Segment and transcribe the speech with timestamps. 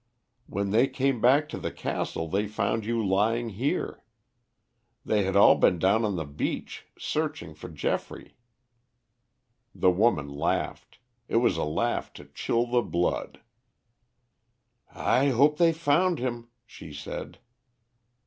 [0.47, 4.01] When they came back to the castle they found you lying here.
[5.05, 8.35] They had all been down on the beach searching for Geoffrey."
[9.75, 10.97] The woman laughed.
[11.27, 13.41] It was a laugh to chill the blood.
[14.91, 17.37] "I hope they found him," she said.